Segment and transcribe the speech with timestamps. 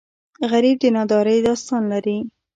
[0.51, 2.17] غریب د نادارۍ داستان لري